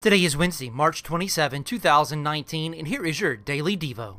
[0.00, 4.18] Today is Wednesday, March 27, 2019, and here is your Daily Devo.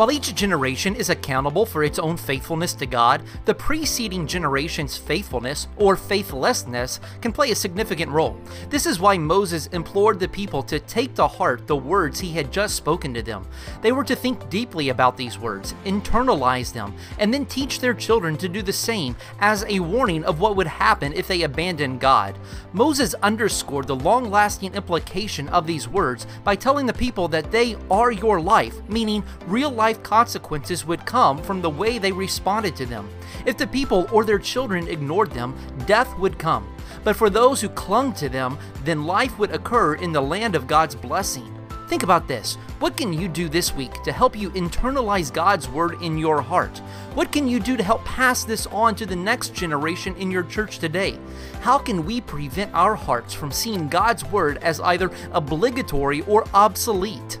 [0.00, 5.68] While each generation is accountable for its own faithfulness to God, the preceding generation's faithfulness
[5.76, 8.40] or faithlessness can play a significant role.
[8.70, 12.50] This is why Moses implored the people to take to heart the words he had
[12.50, 13.46] just spoken to them.
[13.82, 18.38] They were to think deeply about these words, internalize them, and then teach their children
[18.38, 22.38] to do the same as a warning of what would happen if they abandoned God.
[22.72, 27.76] Moses underscored the long lasting implication of these words by telling the people that they
[27.90, 32.86] are your life, meaning real life consequences would come from the way they responded to
[32.86, 33.08] them.
[33.46, 36.72] If the people or their children ignored them, death would come.
[37.04, 40.66] But for those who clung to them, then life would occur in the land of
[40.66, 41.56] God's blessing.
[41.90, 42.54] Think about this.
[42.78, 46.78] What can you do this week to help you internalize God's word in your heart?
[47.14, 50.44] What can you do to help pass this on to the next generation in your
[50.44, 51.18] church today?
[51.62, 57.40] How can we prevent our hearts from seeing God's word as either obligatory or obsolete?